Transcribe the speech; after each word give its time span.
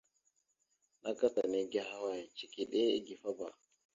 Naka 1.01 1.27
ta 1.35 1.43
nège 1.51 1.79
ahaway? 1.81 2.21
Cikiɗe 2.37 2.79
igefaba. 2.97 3.47